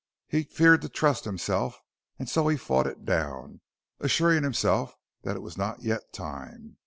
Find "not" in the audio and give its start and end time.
5.59-5.83